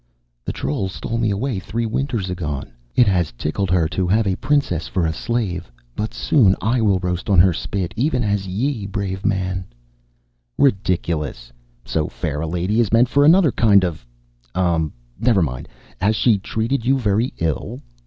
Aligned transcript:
"The 0.45 0.51
troll 0.51 0.89
stole 0.89 1.19
me 1.19 1.29
away 1.29 1.59
three 1.59 1.85
winters 1.85 2.31
agone. 2.31 2.71
It 2.95 3.05
has 3.05 3.33
tickled 3.33 3.69
her 3.69 3.87
to 3.89 4.07
have 4.07 4.25
a 4.25 4.35
princess 4.37 4.87
for 4.87 5.07
slave 5.11 5.71
but 5.95 6.11
soon 6.11 6.55
I 6.59 6.81
will 6.81 6.97
roast 6.97 7.29
on 7.29 7.37
her 7.37 7.53
spit, 7.53 7.93
even 7.95 8.23
as 8.23 8.47
ye, 8.47 8.87
brave 8.87 9.23
man" 9.23 9.65
"Ridiculous. 10.69 11.51
So 11.85 12.07
fair 12.07 12.41
a 12.41 12.47
lady 12.47 12.79
is 12.79 12.91
meant 12.91 13.09
for 13.09 13.23
another 13.23 13.51
kind 13.51 13.85
of, 13.85 14.03
um, 14.55 14.91
never 15.19 15.43
mind! 15.43 15.67
Has 16.01 16.15
she 16.15 16.39
treated 16.39 16.83
you 16.83 16.97
very 16.97 17.31
ill?" 17.37 17.79